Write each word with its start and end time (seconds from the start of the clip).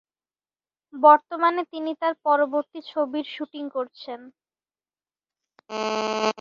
বর্তমানে 0.93 1.61
তিনি 1.73 1.91
তার 2.01 2.13
পরবর্তী 2.23 2.79
ছবির 2.91 3.25
শুটিং 3.35 3.63
করছেন। 3.69 4.19